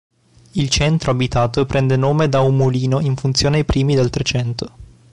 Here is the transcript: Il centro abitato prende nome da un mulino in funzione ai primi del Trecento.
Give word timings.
Il 0.53 0.67
centro 0.71 1.11
abitato 1.11 1.67
prende 1.67 1.95
nome 1.95 2.27
da 2.27 2.39
un 2.41 2.55
mulino 2.55 3.01
in 3.01 3.15
funzione 3.15 3.57
ai 3.57 3.65
primi 3.65 3.93
del 3.93 4.09
Trecento. 4.09 4.73